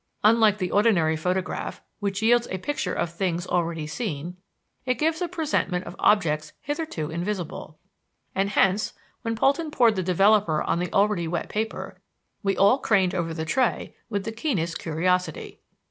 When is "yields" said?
2.23-2.47